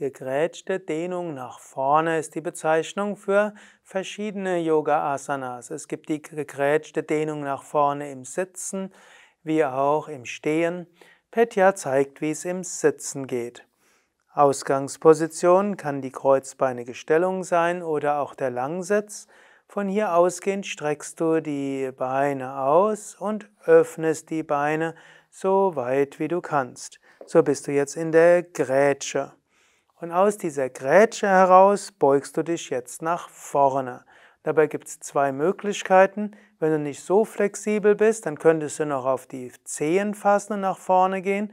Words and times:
Gegrätschte 0.00 0.80
Dehnung 0.80 1.34
nach 1.34 1.58
vorne 1.58 2.18
ist 2.18 2.34
die 2.34 2.40
Bezeichnung 2.40 3.18
für 3.18 3.52
verschiedene 3.82 4.56
Yoga-Asanas. 4.56 5.70
Es 5.70 5.88
gibt 5.88 6.08
die 6.08 6.22
gegrätschte 6.22 7.02
Dehnung 7.02 7.42
nach 7.42 7.62
vorne 7.62 8.10
im 8.10 8.24
Sitzen, 8.24 8.94
wie 9.42 9.62
auch 9.62 10.08
im 10.08 10.24
Stehen. 10.24 10.86
Petya 11.30 11.74
zeigt, 11.74 12.22
wie 12.22 12.30
es 12.30 12.46
im 12.46 12.64
Sitzen 12.64 13.26
geht. 13.26 13.66
Ausgangsposition 14.32 15.76
kann 15.76 16.00
die 16.00 16.12
kreuzbeinige 16.12 16.94
Stellung 16.94 17.44
sein 17.44 17.82
oder 17.82 18.20
auch 18.20 18.34
der 18.34 18.48
Langsitz. 18.48 19.26
Von 19.68 19.86
hier 19.86 20.14
ausgehend 20.14 20.66
streckst 20.66 21.20
du 21.20 21.42
die 21.42 21.92
Beine 21.92 22.58
aus 22.58 23.16
und 23.16 23.50
öffnest 23.66 24.30
die 24.30 24.44
Beine 24.44 24.94
so 25.28 25.76
weit 25.76 26.18
wie 26.18 26.28
du 26.28 26.40
kannst. 26.40 27.00
So 27.26 27.42
bist 27.42 27.66
du 27.66 27.72
jetzt 27.72 27.98
in 27.98 28.12
der 28.12 28.42
Grätsche. 28.42 29.32
Und 30.00 30.12
aus 30.12 30.38
dieser 30.38 30.70
Grätsche 30.70 31.28
heraus 31.28 31.92
beugst 31.92 32.34
du 32.36 32.42
dich 32.42 32.70
jetzt 32.70 33.02
nach 33.02 33.28
vorne. 33.28 34.02
Dabei 34.42 34.66
gibt 34.66 34.88
es 34.88 34.98
zwei 34.98 35.30
Möglichkeiten. 35.30 36.30
Wenn 36.58 36.72
du 36.72 36.78
nicht 36.78 37.02
so 37.02 37.26
flexibel 37.26 37.94
bist, 37.94 38.24
dann 38.24 38.38
könntest 38.38 38.78
du 38.78 38.86
noch 38.86 39.04
auf 39.04 39.26
die 39.26 39.52
Zehen 39.64 40.14
fassen 40.14 40.54
und 40.54 40.60
nach 40.62 40.78
vorne 40.78 41.20
gehen. 41.20 41.52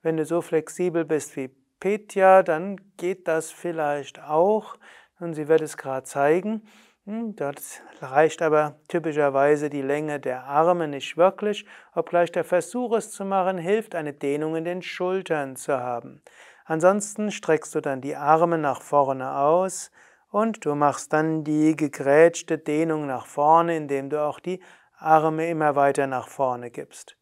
Wenn 0.00 0.16
du 0.16 0.24
so 0.24 0.42
flexibel 0.42 1.04
bist 1.04 1.34
wie 1.36 1.50
Petya, 1.80 2.44
dann 2.44 2.80
geht 2.96 3.26
das 3.26 3.50
vielleicht 3.50 4.22
auch. 4.22 4.76
Und 5.18 5.34
sie 5.34 5.48
wird 5.48 5.62
es 5.62 5.76
gerade 5.76 6.04
zeigen. 6.04 6.62
Hm, 7.04 7.34
dort 7.34 7.60
reicht 8.00 8.42
aber 8.42 8.76
typischerweise 8.86 9.70
die 9.70 9.82
Länge 9.82 10.20
der 10.20 10.44
Arme 10.44 10.86
nicht 10.86 11.16
wirklich, 11.16 11.66
obgleich 11.94 12.30
der 12.30 12.44
Versuch 12.44 12.94
es 12.96 13.10
zu 13.10 13.24
machen 13.24 13.58
hilft, 13.58 13.96
eine 13.96 14.12
Dehnung 14.12 14.54
in 14.54 14.64
den 14.64 14.82
Schultern 14.82 15.56
zu 15.56 15.78
haben. 15.80 16.22
Ansonsten 16.68 17.30
streckst 17.30 17.74
du 17.74 17.80
dann 17.80 18.02
die 18.02 18.14
Arme 18.14 18.58
nach 18.58 18.82
vorne 18.82 19.34
aus 19.38 19.90
und 20.30 20.66
du 20.66 20.74
machst 20.74 21.14
dann 21.14 21.42
die 21.42 21.74
gegrätschte 21.74 22.58
Dehnung 22.58 23.06
nach 23.06 23.24
vorne, 23.24 23.74
indem 23.74 24.10
du 24.10 24.22
auch 24.22 24.38
die 24.38 24.60
Arme 24.98 25.48
immer 25.48 25.76
weiter 25.76 26.06
nach 26.06 26.28
vorne 26.28 26.70
gibst. 26.70 27.16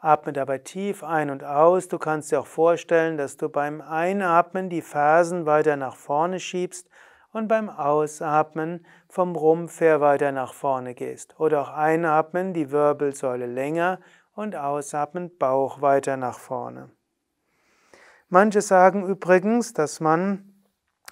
Atme 0.00 0.32
dabei 0.32 0.58
tief 0.58 1.04
ein 1.04 1.30
und 1.30 1.44
aus. 1.44 1.86
Du 1.86 1.98
kannst 1.98 2.32
dir 2.32 2.40
auch 2.40 2.48
vorstellen, 2.48 3.16
dass 3.16 3.36
du 3.36 3.48
beim 3.48 3.80
Einatmen 3.80 4.68
die 4.68 4.82
Fersen 4.82 5.46
weiter 5.46 5.76
nach 5.76 5.94
vorne 5.94 6.40
schiebst 6.40 6.88
und 7.32 7.46
beim 7.46 7.70
Ausatmen 7.70 8.84
vom 9.08 9.36
Rumpf 9.36 9.80
her 9.80 10.00
weiter 10.00 10.32
nach 10.32 10.52
vorne 10.52 10.94
gehst. 10.94 11.38
Oder 11.38 11.62
auch 11.62 11.70
einatmen, 11.70 12.54
die 12.54 12.72
Wirbelsäule 12.72 13.46
länger 13.46 14.00
und 14.34 14.56
ausatmen, 14.56 15.36
Bauch 15.38 15.80
weiter 15.80 16.16
nach 16.16 16.40
vorne. 16.40 16.90
Manche 18.30 18.60
sagen 18.60 19.06
übrigens, 19.06 19.72
dass 19.72 20.00
man 20.00 20.52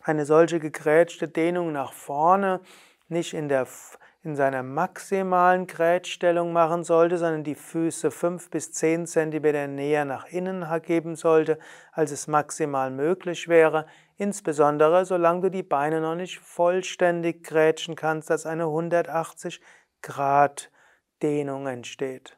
eine 0.02 0.26
solche 0.26 0.60
gegrätschte 0.60 1.28
Dehnung 1.28 1.72
nach 1.72 1.94
vorne 1.94 2.60
nicht 3.08 3.32
in, 3.32 3.48
der, 3.48 3.66
in 4.22 4.36
seiner 4.36 4.62
maximalen 4.62 5.66
Grätstellung 5.66 6.52
machen 6.52 6.84
sollte, 6.84 7.16
sondern 7.16 7.42
die 7.42 7.54
Füße 7.54 8.10
fünf 8.10 8.50
bis 8.50 8.72
zehn 8.72 9.06
Zentimeter 9.06 9.66
näher 9.66 10.04
nach 10.04 10.26
innen 10.26 10.66
geben 10.82 11.16
sollte, 11.16 11.58
als 11.90 12.10
es 12.10 12.26
maximal 12.26 12.90
möglich 12.90 13.48
wäre. 13.48 13.86
Insbesondere 14.18 15.06
solange 15.06 15.40
du 15.40 15.50
die 15.50 15.62
Beine 15.62 16.02
noch 16.02 16.16
nicht 16.16 16.38
vollständig 16.40 17.44
grätschen 17.44 17.96
kannst, 17.96 18.28
dass 18.28 18.44
eine 18.44 18.64
180 18.64 19.62
Grad 20.02 20.70
Dehnung 21.22 21.66
entsteht. 21.66 22.36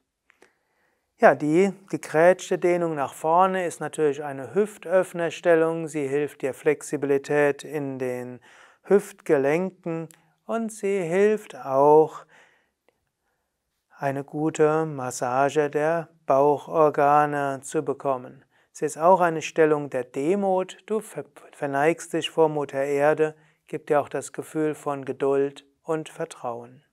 Ja, 1.21 1.35
die 1.35 1.73
gegrätschte 1.91 2.59
Dehnung 2.59 2.95
nach 2.95 3.13
vorne 3.13 3.67
ist 3.67 3.81
natürlich 3.81 4.23
eine 4.23 4.55
Hüftöffnerstellung. 4.55 5.89
Sie 5.89 6.07
hilft 6.07 6.43
dir 6.43 6.55
Flexibilität 6.55 7.65
in 7.65 7.99
den 7.99 8.39
Hüftgelenken 8.85 10.09
und 10.47 10.71
sie 10.71 11.03
hilft 11.03 11.57
auch 11.57 12.25
eine 13.91 14.23
gute 14.23 14.87
Massage 14.87 15.71
der 15.71 16.09
Bauchorgane 16.25 17.63
zu 17.63 17.83
bekommen. 17.85 18.45
Sie 18.71 18.85
ist 18.85 18.97
auch 18.97 19.21
eine 19.21 19.43
Stellung 19.43 19.91
der 19.91 20.05
Demut. 20.05 20.79
Du 20.87 21.01
verneigst 21.01 22.13
dich 22.13 22.31
vor 22.31 22.49
Mutter 22.49 22.85
Erde, 22.85 23.35
gibt 23.67 23.91
dir 23.91 24.01
auch 24.01 24.09
das 24.09 24.33
Gefühl 24.33 24.77
von 24.77 25.05
Geduld 25.05 25.67
und 25.83 26.11
Vertrauen. 26.11 26.85